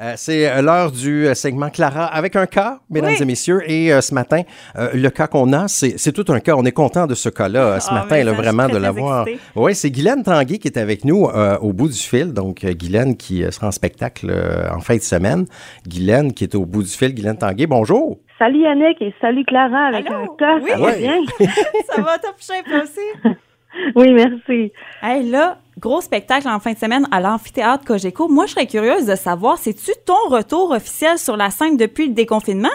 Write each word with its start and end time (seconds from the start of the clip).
Euh, 0.00 0.12
c'est 0.16 0.48
euh, 0.48 0.62
l'heure 0.62 0.92
du 0.92 1.26
euh, 1.26 1.34
segment 1.34 1.70
Clara 1.70 2.06
avec 2.06 2.36
un 2.36 2.46
cas, 2.46 2.78
mesdames 2.88 3.10
Oui. 3.10 3.16
et 3.20 3.24
messieurs. 3.24 3.62
Et 3.68 3.92
euh, 3.92 4.00
ce 4.00 4.14
matin, 4.14 4.42
euh, 4.76 4.90
le 4.94 5.10
cas 5.10 5.26
qu'on 5.26 5.52
a, 5.52 5.66
c'est 5.66 5.98
c'est 5.98 6.12
tout 6.12 6.24
un 6.32 6.38
cas. 6.38 6.54
On 6.56 6.64
est 6.64 6.70
content 6.72 7.06
de 7.08 7.16
ce 7.16 7.28
cas-là 7.28 7.80
ce 7.80 7.88
Ah, 7.90 7.94
matin, 7.94 8.22
là, 8.22 8.32
vraiment, 8.32 8.68
de 8.68 8.76
l'avoir. 8.76 9.26
Oui, 9.56 9.74
c'est 9.74 9.90
Guylaine 9.90 10.22
Tanguy 10.22 10.60
qui 10.60 10.68
est 10.68 10.76
avec 10.78 11.04
nous 11.04 11.26
euh, 11.26 11.58
au 11.58 11.72
bout 11.72 11.88
du 11.88 11.98
fil. 11.98 12.32
Donc, 12.32 12.64
Guylaine 12.64 13.16
qui 13.16 13.42
sera 13.50 13.66
en 13.68 13.72
spectacle 13.72 14.28
euh, 14.30 14.70
en 14.72 14.78
fin 14.80 14.94
de 14.96 15.02
semaine. 15.02 15.46
Guylaine 15.86 16.32
qui 16.32 16.44
est 16.44 16.54
au 16.54 16.64
bout 16.64 16.84
du 16.84 16.90
fil. 16.90 17.12
Guylaine 17.12 17.36
Tanguy, 17.38 17.66
bonjour. 17.66 18.18
Salut 18.38 18.60
Yannick 18.62 19.02
et 19.02 19.12
salut 19.20 19.44
Clara 19.44 19.86
avec 19.88 20.06
Allô? 20.06 20.18
un 20.32 20.36
cas, 20.38 20.58
Oui. 20.62 20.70
ça 20.74 20.78
va 20.78 20.92
bien? 20.96 21.16
Ça 21.92 22.02
va 22.02 22.18
top 22.18 22.36
shape 22.38 22.66
aussi? 22.84 23.34
Oui, 23.94 24.12
merci. 24.12 24.72
Hey, 25.02 25.28
là, 25.30 25.58
gros 25.78 26.00
spectacle 26.00 26.48
en 26.48 26.58
fin 26.58 26.72
de 26.72 26.78
semaine 26.78 27.06
à 27.10 27.20
l'amphithéâtre 27.20 27.84
Cogeco. 27.84 28.28
Moi, 28.28 28.46
je 28.46 28.52
serais 28.52 28.66
curieuse 28.66 29.06
de 29.06 29.14
savoir, 29.14 29.58
c'est-tu 29.58 29.92
ton 30.06 30.34
retour 30.34 30.72
officiel 30.72 31.18
sur 31.18 31.36
la 31.36 31.50
scène 31.50 31.76
depuis 31.76 32.08
le 32.08 32.14
déconfinement? 32.14 32.68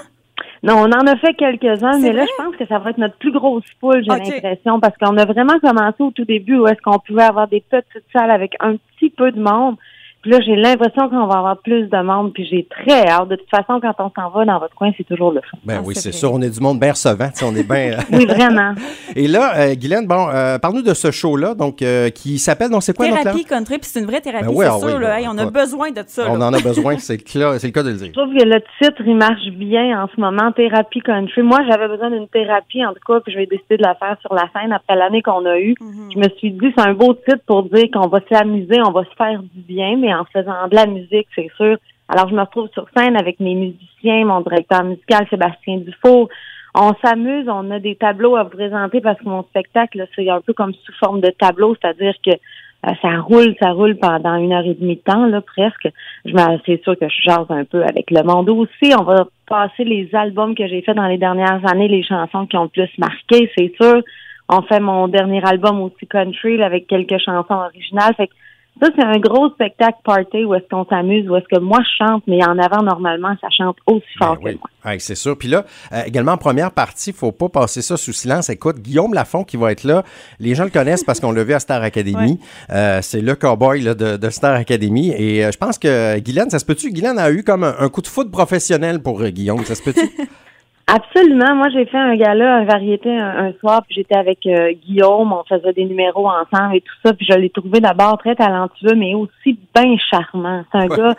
Non, 0.63 0.76
on 0.77 0.85
en 0.85 1.05
a 1.07 1.17
fait 1.17 1.34
quelques-uns, 1.34 1.99
mais 1.99 2.13
là, 2.13 2.26
je 2.26 2.43
pense 2.43 2.55
que 2.55 2.66
ça 2.67 2.79
va 2.79 2.91
être 2.91 2.98
notre 2.98 3.17
plus 3.17 3.34
grosse 3.34 3.66
foule, 3.81 4.02
j'ai 4.02 4.17
l'impression, 4.17 4.79
parce 4.79 4.98
qu'on 4.98 5.17
a 5.17 5.26
vraiment 5.26 5.59
commencé 5.59 6.02
au 6.02 6.12
tout 6.12 6.23
début 6.23 6.57
où 6.57 6.67
est-ce 6.67 6.81
qu'on 6.81 6.99
pouvait 6.99 7.23
avoir 7.23 7.49
des 7.49 7.62
petites 7.70 8.05
salles 8.13 8.31
avec 8.31 8.55
un 8.62 8.77
petit 8.98 9.09
peu 9.09 9.31
de 9.31 9.41
monde. 9.41 9.76
Puis 10.23 10.32
là, 10.32 10.40
j'ai 10.44 10.55
l'impression 10.55 11.09
qu'on 11.09 11.27
va 11.27 11.38
avoir 11.40 11.58
plus 11.58 11.88
de 11.88 12.02
monde, 12.02 12.34
puis 12.34 12.48
j'ai 12.50 12.66
très 12.70 13.08
hâte. 13.08 13.27
De 13.27 13.36
toute 13.36 13.50
façon, 13.50 13.80
quand 13.82 13.94
on 14.00 14.09
s'en 14.20 14.30
va 14.30 14.46
dans 14.46 14.58
votre 14.59 14.73
coin, 14.73 14.91
c'est 14.98 15.04
toujours 15.04 15.32
le 15.32 15.41
fun. 15.41 15.58
Ben 15.66 15.77
Ah, 15.80 15.84
oui, 15.86 15.94
c'est 15.96 16.12
sûr. 16.13 16.34
On 16.34 16.41
est 16.41 16.49
du 16.49 16.59
monde 16.62 16.80
bien 16.80 16.91
recevant. 16.91 17.27
tu 17.27 17.40
sais, 17.40 17.46
On 17.46 17.54
est 17.55 17.68
bien. 17.68 17.99
euh, 17.99 18.02
Oui, 18.12 18.26
vraiment. 18.26 18.73
Et 19.16 19.27
là, 19.27 19.52
euh, 19.58 19.76
Guylaine, 19.76 20.08
bon, 20.08 20.27
euh, 20.34 20.58
parle-nous 20.59 20.82
de 20.82 20.94
ce 20.94 21.12
show-là, 21.12 21.54
donc 21.55 21.82
euh, 21.82 22.09
qui 22.09 22.40
s'appelle, 22.40 22.70
donc 22.70 22.84
c'est 22.84 22.96
quoi, 22.96 23.08
donc, 23.09 23.20
Thérapie 23.20 23.44
country, 23.46 23.77
puis 23.80 23.90
c'est 23.91 23.99
une 23.99 24.05
vraie 24.08 24.22
thérapie, 24.22 24.46
Ben 24.46 24.52
oui, 24.55 24.66
c'est 24.66 24.72
ah 24.73 24.80
sûr. 24.80 24.88
oui, 24.98 25.04
là. 25.04 25.09
ben, 25.09 25.18
Hey, 25.18 25.27
on 25.30 25.38
a 25.38 25.46
besoin 25.46 25.91
de 25.91 26.04
ça. 26.08 26.26
On 26.32 26.38
là. 26.38 26.48
en 26.48 26.54
a 26.54 26.60
besoin, 26.62 26.98
c'est 26.99 27.18
le, 27.35 27.54
le 27.62 27.70
cas 27.71 27.84
de 27.84 27.90
le 27.90 27.96
dire. 27.96 28.08
Je 28.08 28.12
trouve 28.13 28.34
que 28.34 28.44
le 28.44 28.62
titre, 28.82 29.02
il 29.05 29.16
marche 29.18 29.46
bien 29.52 30.02
en 30.02 30.08
ce 30.16 30.20
moment, 30.21 30.52
thérapie 30.54 31.02
country. 31.02 31.41
Moi, 31.41 31.60
j'avais 31.70 31.87
besoin 31.90 32.10
d'une 32.12 32.27
thérapie, 32.30 32.84
en 32.85 32.93
tout 32.93 32.99
cas, 33.05 33.20
puis 33.20 33.34
je 33.34 33.37
vais 33.40 33.46
décider 33.46 33.76
de 33.77 33.84
la 33.84 33.96
faire 33.96 34.15
sur 34.21 34.34
la 34.34 34.48
scène 34.55 34.71
après 34.71 34.96
l'année 34.96 35.21
qu'on 35.21 35.46
a 35.46 35.58
eue. 35.60 35.76
Mhm. 35.82 36.10
Je 36.13 36.20
me 36.20 36.30
suis 36.37 36.52
dit, 36.52 36.74
c'est 36.77 36.87
un 36.87 36.93
beau 36.93 37.13
titre 37.13 37.41
pour 37.46 37.63
dire 37.63 37.87
qu'on 37.93 38.08
va 38.08 38.20
s'amuser, 38.32 38.80
on 38.87 38.91
va 38.91 39.04
se 39.04 39.13
faire 39.18 39.41
du 39.41 39.62
bien, 39.62 39.98
mais 39.98 40.12
en 40.13 40.25
faisant 40.25 40.67
de 40.69 40.75
la 40.75 40.85
musique, 40.85 41.27
c'est 41.35 41.51
sûr. 41.57 41.77
Alors, 42.09 42.29
je 42.29 42.35
me 42.35 42.41
retrouve 42.41 42.69
sur 42.73 42.85
scène 42.95 43.17
avec 43.17 43.39
mes 43.39 43.55
musiciens, 43.55 44.25
mon 44.25 44.41
directeur 44.41 44.83
musical, 44.83 45.25
Sébastien 45.29 45.77
Dufour. 45.77 46.29
On 46.75 46.93
s'amuse, 47.03 47.47
on 47.47 47.69
a 47.71 47.79
des 47.79 47.95
tableaux 47.95 48.35
à 48.35 48.43
vous 48.43 48.49
présenter 48.49 48.99
parce 48.99 49.19
que 49.19 49.29
mon 49.29 49.43
spectacle, 49.43 50.05
c'est 50.15 50.29
un 50.29 50.41
peu 50.41 50.53
comme 50.53 50.73
sous 50.73 50.93
forme 50.99 51.21
de 51.21 51.29
tableau, 51.29 51.75
c'est-à-dire 51.79 52.15
que 52.25 52.31
euh, 52.31 52.91
ça 53.01 53.19
roule, 53.21 53.55
ça 53.61 53.71
roule 53.71 53.95
pendant 53.95 54.35
une 54.35 54.51
heure 54.51 54.65
et 54.65 54.73
demie 54.73 54.95
de 54.95 55.01
temps, 55.01 55.25
là, 55.27 55.41
presque. 55.41 55.87
Je 56.25 56.34
c'est 56.65 56.84
sûr 56.84 56.97
que 56.99 57.07
je 57.07 57.21
jase 57.23 57.45
un 57.49 57.63
peu 57.63 57.84
avec 57.84 58.11
le 58.11 58.23
monde 58.23 58.49
aussi. 58.49 58.93
On 58.99 59.03
va 59.03 59.25
passer 59.47 59.84
les 59.84 60.09
albums 60.13 60.55
que 60.55 60.67
j'ai 60.67 60.81
faits 60.81 60.95
dans 60.95 61.07
les 61.07 61.17
dernières 61.17 61.61
années, 61.71 61.87
les 61.87 62.03
chansons 62.03 62.47
qui 62.47 62.57
ont 62.57 62.63
le 62.63 62.69
plus 62.69 62.89
marqué, 62.97 63.49
c'est 63.55 63.71
sûr. 63.79 64.01
On 64.50 64.61
fait 64.63 64.81
mon 64.81 65.07
dernier 65.07 65.41
album 65.45 65.81
aussi 65.81 66.06
country 66.07 66.61
avec 66.61 66.88
quelques 66.88 67.19
chansons 67.19 67.53
originales. 67.53 68.13
Ça, 68.81 68.90
c'est 68.96 69.03
un 69.03 69.19
gros 69.19 69.50
spectacle 69.52 70.00
party 70.03 70.46
où 70.46 70.56
est-ce 70.56 70.68
qu'on 70.69 70.85
s'amuse, 70.85 71.29
où 71.29 71.35
est-ce 71.35 71.47
que 71.47 71.59
moi 71.59 71.79
je 71.81 72.06
chante, 72.06 72.24
mais 72.28 72.44
en 72.44 72.57
avant, 72.57 72.81
normalement, 72.84 73.35
ça 73.40 73.47
chante 73.56 73.78
aussi 73.85 74.03
fort 74.18 74.35
Ben 74.38 74.41
oui. 74.44 74.53
que 74.53 74.57
moi. 74.57 74.91
Ouais, 74.91 75.00
c'est 75.00 75.16
sûr. 75.16 75.38
Puis 75.38 75.47
là, 75.47 75.63
euh, 75.94 76.02
également 76.06 76.34
en 76.34 76.38
première 76.38 76.72
partie, 76.72 77.12
il 77.12 77.16
faut 77.16 77.31
pas 77.31 77.50
passer 77.50 77.81
ça 77.81 77.96
sous 77.97 78.12
silence. 78.13 78.50
Écoute, 78.50 78.80
Guillaume 78.80 79.13
Lafont 79.13 79.44
qui 79.44 79.57
va 79.57 79.72
être 79.72 79.84
là, 79.84 80.03
les 80.40 80.56
gens 80.56 80.63
le 80.66 80.69
connaissent 80.72 81.03
parce 81.03 81.19
qu'on 81.19 81.31
l'a 81.31 81.44
vu 81.44 81.53
à 81.53 81.59
Star 81.59 81.81
Academy. 81.81 82.40
Euh, 82.69 83.00
c'est 83.02 83.22
le 83.22 83.35
cowboy 83.35 83.81
là, 83.81 83.94
de, 83.94 84.18
de 84.18 84.30
Star 84.30 84.56
Academy. 84.56 85.12
Et 85.18 85.46
euh, 85.46 85.52
je 85.52 85.58
pense 85.58 85.78
que 85.78 86.18
Guylaine, 86.19 86.50
ça 86.50 86.59
se 86.59 86.66
peut-tu? 86.66 86.91
Guylaine 86.91 87.19
a 87.19 87.30
eu 87.31 87.44
comme 87.44 87.63
un, 87.63 87.75
un 87.78 87.90
coup 87.90 88.02
de 88.02 88.08
foot 88.08 88.31
professionnel 88.31 89.02
pour 89.02 89.22
euh, 89.22 89.30
Guillaume. 89.30 89.63
Ça 89.66 89.75
se 89.75 89.84
peut-tu? 89.84 90.02
Absolument. 90.88 91.56
Moi, 91.56 91.69
j'ai 91.69 91.85
fait 91.85 91.97
un 91.97 92.16
gala, 92.16 92.57
un 92.57 92.66
variété 92.66 93.09
un, 93.09 93.45
un 93.47 93.53
soir, 93.53 93.84
puis 93.85 93.95
j'étais 93.95 94.17
avec 94.17 94.45
euh, 94.45 94.73
Guillaume, 94.73 95.31
on 95.31 95.44
faisait 95.46 95.72
des 95.74 95.85
numéros 95.85 96.28
ensemble 96.28 96.75
et 96.75 96.81
tout 96.81 96.94
ça, 97.06 97.13
puis 97.13 97.25
je 97.30 97.38
l'ai 97.38 97.50
trouvé 97.50 97.80
d'abord 97.80 98.18
très 98.18 98.35
talentueux, 98.35 98.94
mais 98.96 99.16
aussi 99.16 99.58
bien 99.74 99.96
charmant. 100.12 100.63
C'est 100.72 100.78
un 100.80 100.88
Ouais. 100.90 100.97
gars 100.97 101.16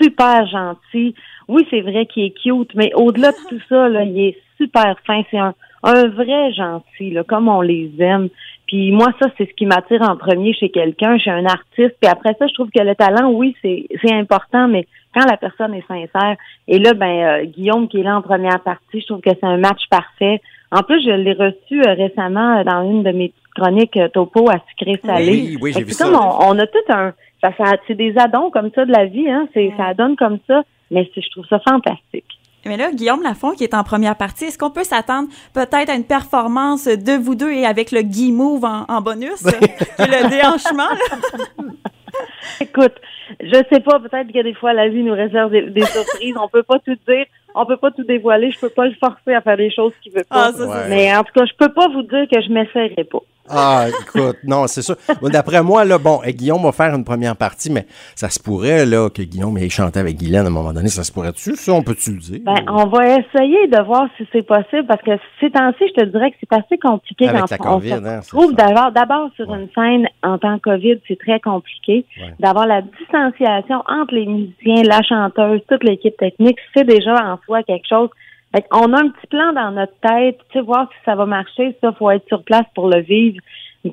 super 0.00 0.46
gentil. 0.46 1.14
Oui, 1.46 1.66
c'est 1.70 1.82
vrai 1.82 2.06
qu'il 2.06 2.24
est 2.24 2.30
cute, 2.30 2.74
mais 2.74 2.92
au-delà 2.94 3.32
de 3.32 3.48
tout 3.48 3.60
ça, 3.68 3.88
là, 3.88 4.02
il 4.04 4.18
est 4.18 4.38
super 4.56 4.96
fin. 5.06 5.22
C'est 5.30 5.38
un, 5.38 5.54
un 5.82 6.08
vrai 6.08 6.52
gentil, 6.52 7.10
là, 7.10 7.24
comme 7.24 7.48
on 7.48 7.60
les 7.60 7.90
aime. 7.98 8.28
Puis 8.66 8.92
moi, 8.92 9.08
ça, 9.20 9.28
c'est 9.36 9.48
ce 9.48 9.54
qui 9.54 9.66
m'attire 9.66 10.02
en 10.02 10.16
premier 10.16 10.54
chez 10.54 10.70
quelqu'un, 10.70 11.18
chez 11.18 11.30
un 11.30 11.44
artiste. 11.44 11.94
Puis 12.00 12.10
après 12.10 12.34
ça, 12.38 12.46
je 12.46 12.54
trouve 12.54 12.70
que 12.70 12.82
le 12.82 12.94
talent, 12.94 13.30
oui, 13.30 13.54
c'est 13.60 13.86
c'est 14.02 14.14
important, 14.14 14.68
mais 14.68 14.86
quand 15.14 15.26
la 15.28 15.36
personne 15.36 15.74
est 15.74 15.86
sincère, 15.86 16.36
et 16.68 16.78
là, 16.78 16.94
ben 16.94 17.06
euh, 17.06 17.44
Guillaume 17.44 17.88
qui 17.88 18.00
est 18.00 18.02
là 18.02 18.16
en 18.16 18.22
première 18.22 18.60
partie, 18.60 19.00
je 19.00 19.06
trouve 19.06 19.20
que 19.20 19.30
c'est 19.30 19.44
un 19.46 19.58
match 19.58 19.82
parfait. 19.90 20.40
En 20.70 20.82
plus, 20.82 21.02
je 21.04 21.10
l'ai 21.10 21.34
reçu 21.34 21.82
euh, 21.86 21.92
récemment 21.94 22.60
euh, 22.60 22.64
dans 22.64 22.90
une 22.90 23.02
de 23.02 23.10
mes 23.10 23.28
petites 23.28 23.54
chroniques 23.54 23.98
topo 24.14 24.48
à 24.48 24.56
sucré 24.70 24.98
salé. 25.04 25.32
Oui, 25.32 25.58
oui, 25.60 25.72
j'ai 25.76 25.84
vu 25.84 25.92
ça. 25.92 26.06
comme 26.06 26.14
on, 26.14 26.48
on 26.48 26.58
a 26.58 26.66
tout 26.66 26.78
un, 26.88 27.12
ça, 27.42 27.52
ça 27.58 27.76
c'est 27.86 27.94
des 27.94 28.16
addons 28.16 28.50
comme 28.50 28.70
ça 28.74 28.86
de 28.86 28.92
la 28.92 29.04
vie, 29.04 29.28
hein. 29.28 29.48
C'est 29.52 29.72
ça 29.76 29.92
donne 29.92 30.16
comme 30.16 30.38
ça, 30.46 30.62
mais 30.90 31.10
je 31.14 31.30
trouve 31.30 31.46
ça 31.46 31.58
fantastique. 31.58 32.24
Mais 32.64 32.76
là, 32.76 32.92
Guillaume 32.92 33.22
Lafont, 33.22 33.52
qui 33.52 33.64
est 33.64 33.74
en 33.74 33.82
première 33.82 34.16
partie, 34.16 34.44
est-ce 34.46 34.58
qu'on 34.58 34.70
peut 34.70 34.84
s'attendre 34.84 35.28
peut-être 35.52 35.90
à 35.90 35.94
une 35.94 36.04
performance 36.04 36.84
de 36.86 37.12
vous 37.20 37.34
deux 37.34 37.50
et 37.52 37.66
avec 37.66 37.90
le 37.90 38.02
Guy 38.02 38.30
Move 38.32 38.64
en, 38.64 38.84
en 38.88 39.00
bonus, 39.00 39.42
le 39.98 40.28
déhanchement? 40.30 40.88
là? 40.88 41.64
Écoute, 42.60 42.94
je 43.40 43.62
sais 43.72 43.80
pas, 43.80 43.98
peut-être 43.98 44.32
que 44.32 44.42
des 44.42 44.54
fois 44.54 44.72
la 44.72 44.88
vie 44.88 45.02
nous 45.02 45.14
réserve 45.14 45.50
des, 45.50 45.70
des 45.70 45.84
surprises. 45.86 46.34
On 46.40 46.48
peut 46.48 46.62
pas 46.62 46.78
tout 46.78 46.96
dire, 47.08 47.24
on 47.54 47.66
peut 47.66 47.76
pas 47.76 47.90
tout 47.90 48.04
dévoiler. 48.04 48.50
Je 48.50 48.58
peux 48.58 48.68
pas 48.68 48.86
le 48.86 48.94
forcer 48.94 49.34
à 49.34 49.40
faire 49.40 49.56
des 49.56 49.70
choses 49.70 49.92
qu'il 50.02 50.12
veut 50.12 50.24
pas. 50.24 50.48
Ah, 50.48 50.52
ça, 50.52 50.66
Ouais. 50.66 50.88
Mais 50.88 51.16
en 51.16 51.24
tout 51.24 51.32
cas, 51.34 51.44
je 51.46 51.52
peux 51.58 51.72
pas 51.72 51.88
vous 51.88 52.02
dire 52.02 52.26
que 52.30 52.40
je 52.40 52.52
m'essayerai 52.52 53.04
pas. 53.04 53.20
Ah, 53.48 53.86
écoute, 53.88 54.36
non, 54.44 54.66
c'est 54.66 54.82
sûr. 54.82 54.96
Bon, 55.20 55.28
D'après 55.28 55.62
moi, 55.62 55.84
là, 55.84 55.98
bon, 55.98 56.20
eh, 56.24 56.32
Guillaume 56.32 56.62
va 56.62 56.72
faire 56.72 56.94
une 56.94 57.04
première 57.04 57.36
partie, 57.36 57.70
mais 57.70 57.86
ça 58.14 58.28
se 58.30 58.38
pourrait, 58.40 58.86
là, 58.86 59.10
que 59.10 59.22
Guillaume 59.22 59.58
ait 59.58 59.68
chanté 59.68 59.98
avec 59.98 60.16
Guylaine 60.16 60.44
à 60.44 60.46
un 60.46 60.50
moment 60.50 60.72
donné. 60.72 60.88
Ça 60.88 61.02
se 61.04 61.12
pourrait-tu? 61.12 61.56
Ça, 61.56 61.72
on 61.72 61.82
peut-tu 61.82 62.12
le 62.12 62.18
dire? 62.18 62.40
Ben, 62.44 62.54
on 62.68 62.86
va 62.86 63.18
essayer 63.18 63.66
de 63.66 63.84
voir 63.84 64.06
si 64.16 64.26
c'est 64.32 64.46
possible 64.46 64.86
parce 64.86 65.02
que 65.02 65.10
ces 65.40 65.50
temps-ci, 65.50 65.84
je 65.88 66.02
te 66.02 66.04
dirais 66.06 66.30
que 66.30 66.36
c'est 66.40 66.56
assez 66.56 66.78
compliqué 66.78 67.28
Avec 67.28 67.40
quand 67.42 67.50
la 67.50 67.70
on 67.72 67.74
COVID, 67.78 67.88
se 67.90 68.36
hein, 68.36 68.52
d'abord, 68.56 68.92
d'abord 68.92 69.28
sur 69.36 69.48
Ouais. 69.50 69.58
une 69.58 69.68
scène 69.74 70.08
en 70.22 70.38
temps 70.38 70.58
COVID, 70.60 70.98
c'est 71.08 71.18
très 71.18 71.40
compliqué. 71.40 72.06
Ouais. 72.20 72.34
D'avoir 72.38 72.66
la 72.66 72.80
distanciation 72.82 73.82
entre 73.88 74.14
les 74.14 74.26
musiciens, 74.26 74.82
la 74.84 75.02
chanteuse, 75.02 75.60
toute 75.68 75.84
l'équipe 75.84 76.16
technique, 76.16 76.58
c'est 76.74 76.84
déjà 76.84 77.14
en 77.14 77.38
soi 77.44 77.62
quelque 77.64 77.86
chose. 77.88 78.08
Fait 78.54 78.66
on 78.70 78.92
a 78.92 78.98
un 78.98 79.08
petit 79.08 79.26
plan 79.28 79.52
dans 79.52 79.70
notre 79.70 79.94
tête, 80.00 80.38
tu 80.50 80.58
sais, 80.58 80.64
voir 80.64 80.88
si 80.90 81.04
ça 81.04 81.14
va 81.14 81.26
marcher. 81.26 81.76
Ça, 81.80 81.92
faut 81.92 82.10
être 82.10 82.26
sur 82.28 82.42
place 82.42 82.66
pour 82.74 82.88
le 82.88 83.00
vivre 83.00 83.40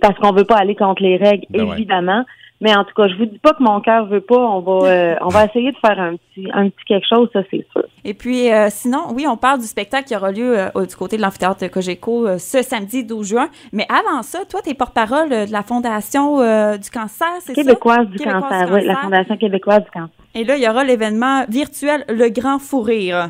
parce 0.02 0.18
qu'on 0.20 0.32
veut 0.32 0.44
pas 0.44 0.58
aller 0.58 0.76
contre 0.76 1.02
les 1.02 1.18
règles, 1.18 1.46
Ben 1.50 1.64
ouais. 1.64 1.76
évidemment. 1.78 2.24
Mais 2.62 2.76
en 2.76 2.84
tout 2.84 2.94
cas, 2.94 3.08
je 3.08 3.16
vous 3.16 3.26
dis 3.26 3.38
pas 3.38 3.54
que 3.54 3.64
mon 3.64 3.80
cœur 3.80 4.06
veut 4.08 4.22
pas. 4.22 4.38
On 4.38 4.60
va, 4.60 4.88
euh, 4.88 5.16
on 5.22 5.30
va 5.30 5.46
essayer 5.46 5.72
de 5.72 5.78
faire 5.78 5.98
un 5.98 6.16
petit, 6.18 6.50
un 6.54 6.70
petit 6.70 6.86
quelque 6.86 7.08
chose, 7.08 7.30
ça 7.32 7.42
c'est 7.50 7.66
sûr. 7.72 7.86
Et 8.04 8.14
puis, 8.14 8.52
euh, 8.52 8.68
sinon, 8.70 9.14
oui, 9.14 9.26
on 9.28 9.38
parle 9.38 9.60
du 9.60 9.66
spectacle 9.66 10.08
qui 10.08 10.16
aura 10.16 10.32
lieu 10.32 10.58
euh, 10.58 10.86
du 10.86 10.96
côté 10.96 11.16
de 11.16 11.22
l'amphithéâtre 11.22 11.70
Cogeco 11.72 12.28
euh, 12.28 12.38
ce 12.38 12.62
samedi 12.62 13.06
12 13.06 13.30
juin. 13.30 13.50
Mais 13.72 13.86
avant 13.88 14.24
ça, 14.24 14.40
toi, 14.50 14.62
t'es 14.62 14.74
porte-parole 14.74 15.32
euh, 15.32 15.46
de 15.46 15.54
la 15.54 15.64
Fondation 15.64 16.42
euh, 16.42 16.78
du 16.78 16.90
cancer, 16.90 17.30
c'est 17.40 17.56
ça? 17.56 17.62
Québécoise 17.62 18.08
du 18.08 18.18
Québécoise 18.18 18.42
cancer, 18.42 18.68
du 18.68 18.74
oui, 18.74 18.86
la. 18.86 18.96
Fondation 18.98 19.38
québécoise 19.38 19.84
du 19.86 19.92
cancer. 19.92 20.10
Et 20.36 20.44
là, 20.44 20.58
il 20.58 20.64
y 20.64 20.68
aura 20.68 20.84
l'événement 20.84 21.46
virtuel 21.48 22.04
Le 22.10 22.30
Grand 22.30 22.60
Fou 22.60 22.82
Rire. 22.82 23.30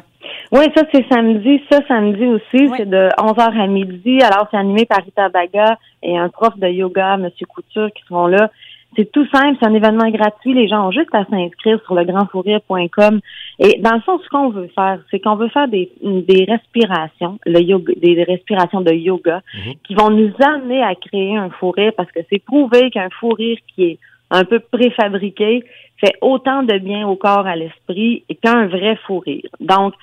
Oui, 0.51 0.65
ça 0.75 0.83
c'est 0.91 1.05
samedi. 1.09 1.61
Ça, 1.71 1.79
samedi 1.87 2.25
aussi, 2.25 2.69
c'est 2.75 2.89
de 2.89 3.09
11h 3.17 3.61
à 3.61 3.67
midi. 3.67 4.19
Alors, 4.23 4.47
c'est 4.49 4.57
animé 4.57 4.85
par 4.85 5.03
Rita 5.03 5.29
Baga 5.29 5.77
et 6.01 6.17
un 6.17 6.29
prof 6.29 6.57
de 6.57 6.67
yoga, 6.67 7.15
M. 7.15 7.29
Couture, 7.47 7.91
qui 7.93 8.03
seront 8.07 8.27
là. 8.27 8.49
C'est 8.95 9.11
tout 9.11 9.25
simple, 9.31 9.55
c'est 9.59 9.67
un 9.67 9.75
événement 9.75 10.09
gratuit. 10.09 10.55
Les 10.55 10.67
gens 10.67 10.87
ont 10.87 10.91
juste 10.91 11.13
à 11.13 11.23
s'inscrire 11.25 11.79
sur 11.85 11.93
legrandfourrire.com. 11.93 13.19
Et 13.59 13.79
dans 13.79 13.93
le 13.93 14.01
fond, 14.01 14.19
ce 14.23 14.27
qu'on 14.29 14.49
veut 14.49 14.69
faire, 14.73 14.99
c'est 15.11 15.19
qu'on 15.19 15.35
veut 15.35 15.49
faire 15.49 15.67
des, 15.67 15.91
des 16.01 16.45
respirations, 16.45 17.37
le 17.45 17.59
yoga, 17.59 17.93
des 18.01 18.23
respirations 18.23 18.81
de 18.81 18.91
yoga, 18.91 19.41
qui 19.83 19.93
vont 19.93 20.09
nous 20.09 20.33
amener 20.43 20.81
à 20.81 20.95
créer 20.95 21.37
un 21.37 21.51
fou 21.51 21.69
rire 21.69 21.91
parce 21.95 22.11
que 22.11 22.21
c'est 22.31 22.43
prouvé 22.43 22.89
qu'un 22.89 23.09
fou 23.19 23.29
rire 23.29 23.59
qui 23.75 23.83
est 23.83 23.99
un 24.31 24.43
peu 24.43 24.59
préfabriqué 24.59 25.63
fait 25.97 26.15
autant 26.21 26.63
de 26.63 26.77
bien 26.79 27.07
au 27.07 27.15
corps, 27.15 27.45
à 27.45 27.55
l'esprit 27.55 28.23
qu'un 28.41 28.67
vrai 28.67 28.95
fou 29.05 29.19
rire. 29.19 29.49
Donc, 29.59 29.93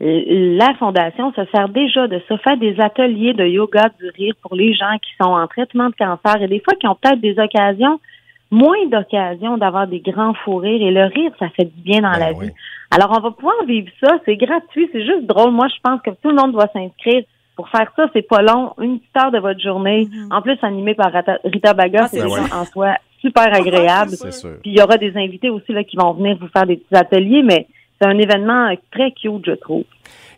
la 0.00 0.74
fondation 0.74 1.32
se 1.34 1.44
sert 1.54 1.68
déjà 1.68 2.08
de 2.08 2.20
ça, 2.28 2.36
faire 2.38 2.56
des 2.56 2.78
ateliers 2.80 3.32
de 3.32 3.44
yoga 3.46 3.90
du 4.00 4.08
rire 4.10 4.34
pour 4.42 4.54
les 4.54 4.74
gens 4.74 4.96
qui 5.02 5.10
sont 5.22 5.30
en 5.30 5.46
traitement 5.46 5.88
de 5.88 5.94
cancer 5.94 6.42
et 6.42 6.48
des 6.48 6.60
fois 6.60 6.74
qui 6.74 6.86
ont 6.86 6.96
peut-être 7.00 7.20
des 7.20 7.38
occasions, 7.38 8.00
moins 8.50 8.86
d'occasions 8.90 9.56
d'avoir 9.56 9.86
des 9.86 10.00
grands 10.00 10.34
fous 10.34 10.56
rires 10.56 10.82
et 10.82 10.90
le 10.90 11.04
rire, 11.04 11.30
ça 11.38 11.48
fait 11.50 11.64
du 11.64 11.80
bien 11.82 12.00
dans 12.02 12.12
Ben 12.12 12.18
la 12.18 12.32
oui. 12.32 12.46
vie. 12.46 12.52
Alors, 12.90 13.16
on 13.16 13.20
va 13.20 13.30
pouvoir 13.30 13.64
vivre 13.66 13.88
ça, 14.02 14.18
c'est 14.24 14.36
gratuit, 14.36 14.88
c'est 14.92 15.04
juste 15.04 15.26
drôle. 15.26 15.50
Moi, 15.52 15.66
je 15.68 15.80
pense 15.82 16.00
que 16.02 16.10
tout 16.10 16.28
le 16.30 16.36
monde 16.36 16.52
doit 16.52 16.68
s'inscrire. 16.72 17.22
Pour 17.56 17.68
faire 17.68 17.90
ça, 17.96 18.06
c'est 18.12 18.26
pas 18.28 18.42
long, 18.42 18.72
une 18.80 18.98
petite 18.98 19.16
heure 19.16 19.30
de 19.30 19.38
votre 19.38 19.60
journée. 19.60 20.08
En 20.30 20.42
plus, 20.42 20.58
animé 20.62 20.94
par 20.94 21.12
Rita 21.44 21.72
Baga, 21.72 22.00
Ah, 22.04 22.08
c'est 22.08 22.22
déjà 22.22 22.40
vrai. 22.42 22.52
en 22.52 22.64
soi 22.64 22.94
super 23.20 23.54
agréable. 23.54 24.10
C'est 24.10 24.32
sûr. 24.32 24.58
Puis 24.60 24.72
il 24.72 24.78
y 24.78 24.82
aura 24.82 24.96
des 24.98 25.16
invités 25.16 25.50
aussi 25.50 25.72
là, 25.72 25.82
qui 25.84 25.96
vont 25.96 26.12
venir 26.12 26.36
vous 26.40 26.48
faire 26.48 26.66
des 26.66 26.76
petits 26.76 26.94
ateliers, 26.96 27.42
mais 27.42 27.66
c'est 28.00 28.06
un 28.08 28.18
événement 28.18 28.74
très 28.90 29.12
cute, 29.12 29.46
je 29.46 29.52
trouve. 29.52 29.84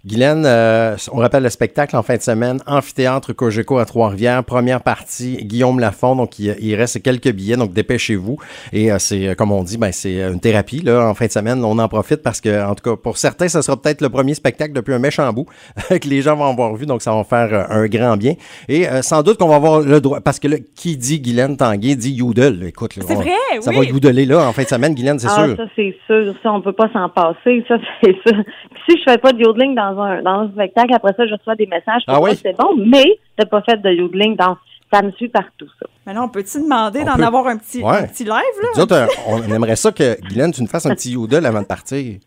Guylaine, 0.06 0.44
euh, 0.46 0.94
on 1.10 1.16
rappelle 1.16 1.42
le 1.42 1.48
spectacle 1.50 1.96
en 1.96 2.02
fin 2.04 2.14
de 2.16 2.22
semaine, 2.22 2.60
Amphithéâtre 2.66 3.32
Cogeco 3.34 3.78
à 3.78 3.84
Trois-Rivières, 3.84 4.44
première 4.44 4.80
partie, 4.80 5.36
Guillaume 5.38 5.80
Lafont, 5.80 6.14
donc 6.14 6.38
il, 6.38 6.54
il 6.60 6.76
reste 6.76 7.02
quelques 7.02 7.32
billets, 7.32 7.56
donc 7.56 7.72
dépêchez-vous. 7.72 8.36
Et 8.72 8.92
euh, 8.92 9.00
c'est, 9.00 9.34
comme 9.36 9.50
on 9.50 9.64
dit, 9.64 9.78
ben, 9.78 9.90
c'est 9.90 10.20
une 10.22 10.38
thérapie 10.38 10.80
là, 10.80 11.08
en 11.08 11.14
fin 11.14 11.26
de 11.26 11.32
semaine, 11.32 11.64
on 11.64 11.76
en 11.80 11.88
profite 11.88 12.22
parce 12.22 12.40
que, 12.40 12.64
en 12.64 12.76
tout 12.76 12.88
cas, 12.88 12.96
pour 12.96 13.16
certains, 13.16 13.48
ce 13.48 13.60
sera 13.62 13.76
peut-être 13.76 14.00
le 14.00 14.08
premier 14.08 14.34
spectacle 14.34 14.72
depuis 14.72 14.94
un 14.94 15.00
méchant 15.00 15.32
bout 15.32 15.46
que 15.88 16.08
les 16.08 16.22
gens 16.22 16.36
vont 16.36 16.50
avoir 16.52 16.76
vu, 16.76 16.86
donc 16.86 17.02
ça 17.02 17.12
va 17.12 17.24
faire 17.24 17.48
euh, 17.52 17.64
un 17.68 17.86
grand 17.88 18.16
bien. 18.16 18.34
Et 18.68 18.88
euh, 18.88 19.02
sans 19.02 19.24
doute 19.24 19.38
qu'on 19.38 19.48
va 19.48 19.56
avoir 19.56 19.80
le 19.80 20.00
droit, 20.00 20.20
parce 20.20 20.38
que 20.38 20.46
là, 20.46 20.58
qui 20.76 20.96
dit 20.96 21.18
Guylaine 21.20 21.56
Tanguay 21.56 21.96
dit 21.96 22.12
Youdel, 22.12 22.62
écoute. 22.62 22.94
là, 22.94 23.02
C'est 23.08 23.16
on- 23.16 23.20
vrai, 23.20 23.32
Ça 23.60 23.70
oui. 23.72 23.78
va 23.78 23.84
youdeler 23.84 24.24
là 24.24 24.46
en 24.46 24.52
fin 24.52 24.62
de 24.62 24.68
semaine, 24.68 24.94
Guylaine, 24.94 25.18
c'est 25.18 25.26
ah, 25.30 25.46
sûr. 25.46 25.56
ça, 25.56 25.64
c'est 25.74 25.96
sûr. 26.06 26.32
Ça, 26.44 26.52
on 26.52 26.60
peut 26.62 26.72
pas 26.72 26.88
s'en 26.92 27.08
passer. 27.08 27.64
Ça, 27.66 27.74
c'est 28.04 28.14
sûr. 28.24 28.44
Si 28.88 28.96
je 28.98 29.02
fais 29.10 29.18
pas 29.18 29.32
de 29.32 29.40
yodeling 29.40 29.74
dans 29.74 29.95
un, 30.00 30.22
dans 30.22 30.40
un 30.40 30.48
spectacle, 30.50 30.94
après 30.94 31.12
ça, 31.16 31.26
je 31.26 31.34
reçois 31.34 31.54
des 31.56 31.66
messages 31.66 32.02
pour 32.06 32.14
Ah 32.14 32.18
moi 32.20 32.30
oui? 32.30 32.38
c'est 32.42 32.56
bon, 32.56 32.74
mais 32.76 33.04
t'as 33.36 33.46
pas 33.46 33.62
fait 33.62 33.76
de 33.80 33.90
yodeling 33.90 34.36
dans, 34.36 34.56
ça 34.92 35.02
me 35.02 35.10
suit 35.12 35.28
partout, 35.28 35.66
ça. 35.80 35.86
Maintenant, 36.06 36.24
on 36.24 36.28
peut-tu 36.28 36.60
demander 36.62 37.00
On 37.02 37.06
d'en 37.06 37.16
peut. 37.16 37.24
avoir 37.24 37.46
un 37.48 37.56
petit, 37.56 37.82
Ouais. 37.82 37.98
un 37.98 38.06
petit 38.06 38.24
live, 38.24 38.32
là? 38.62 38.68
Nous 38.76 38.82
autres, 38.82 38.94
euh, 38.94 39.06
on 39.28 39.42
aimerait 39.52 39.76
ça 39.76 39.90
que, 39.92 40.20
Guylaine, 40.28 40.52
tu 40.52 40.62
nous 40.62 40.68
fasses 40.68 40.86
un 40.86 40.94
petit 40.94 41.12
youdel 41.12 41.44
avant 41.46 41.62
de 41.62 41.66
partir. 41.66 42.18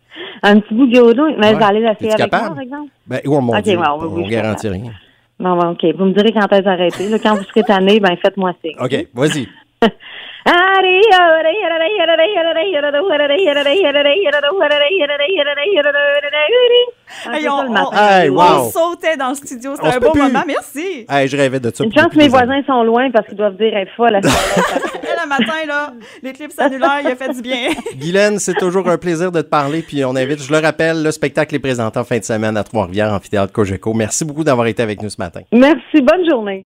Un 0.44 0.60
petit 0.60 0.74
bout 0.74 0.88
de 0.88 0.96
yodeling, 0.96 1.36
mais 1.38 1.56
Ouais. 1.56 1.64
allez 1.64 1.80
l'essayer 1.82 2.14
avec 2.14 2.20
moi, 2.20 2.40
capable? 2.40 2.56
par 2.56 2.60
exemple? 2.64 2.90
Ben, 3.08 3.20
oh 3.26 3.42
mon 3.42 3.54
Ok, 3.58 3.64
Dieu, 3.64 3.78
ouais, 3.78 3.84
oui, 4.00 4.08
on 4.12 4.16
suis 4.24 4.32
garantit 4.32 4.68
rien. 4.70 4.92
Bon, 5.40 5.56
bon, 5.58 5.70
OK. 5.72 5.86
Vous 5.98 6.06
me 6.06 6.12
direz 6.14 6.34
quand 6.34 6.52
est-ce 6.52 6.68
arrêter. 6.68 7.08
Là, 7.08 7.18
quand 7.18 7.36
vous 7.36 7.44
serez 7.46 7.64
tanné, 7.64 8.00
ben 8.02 8.16
faites-moi 8.22 8.52
signe. 8.62 8.76
OK, 8.80 9.08
vas-y. 9.14 9.48
Ah, 17.32 17.38
Hey, 17.38 17.48
on, 17.50 17.54
on- 17.60 17.70
matin. 17.72 18.22
Hey, 18.22 18.30
on 18.30 18.70
sautait 18.70 19.18
dans 19.18 19.30
le 19.30 19.36
studio. 19.36 19.72
C'était 19.76 19.96
un 19.96 20.00
beau 20.00 20.12
plus. 20.12 20.22
moment. 20.22 20.44
Merci. 20.46 21.06
Hey, 21.10 21.28
je 21.28 21.38
rêvais 21.38 21.60
de 21.60 21.72
ça. 21.74 21.84
Une 21.84 21.94
chance 21.94 22.08
que 22.12 22.18
mes 22.18 22.28
voisins 22.28 22.62
sont 22.66 22.84
loin 22.84 23.10
parce 23.12 23.28
qu'ils 23.28 23.38
doivent 23.38 23.56
dire 23.58 23.72
elle 23.74 23.88
est 23.88 23.92
folle. 23.96 24.20
le 24.22 25.28
matin, 25.28 25.66
là, 25.68 25.94
l'éclipse 26.24 26.58
annulaire, 26.60 27.00
il 27.04 27.08
a 27.08 27.16
fait 27.16 27.34
du 27.34 27.42
bien. 27.42 27.70
Guylaine, 27.96 28.40
c'est 28.40 28.54
toujours 28.56 28.88
un 28.90 28.98
plaisir 28.98 29.32
de 29.32 29.42
te 29.42 29.48
parler. 29.48 29.82
Puis 29.82 30.04
on 30.06 30.16
invite, 30.16 30.42
je 30.42 30.52
le 30.52 30.60
rappelle, 30.60 31.04
le 31.04 31.12
spectacle 31.12 31.56
est 31.56 31.60
présenté 31.60 32.00
en 32.00 32.04
fin 32.04 32.18
de 32.18 32.24
semaine 32.24 32.56
à 32.58 32.64
Trois-Rivières, 32.64 33.14
Amphithéâtre 33.14 33.52
Cogeco. 33.52 33.94
Merci 33.94 34.24
beaucoup 34.26 34.44
d'avoir 34.44 34.68
été 34.68 34.82
avec 34.82 35.02
nous 35.02 35.10
ce 35.10 35.18
matin. 35.20 35.42
Merci. 35.52 36.02
Bonne 36.02 36.28
journée. 36.30 36.64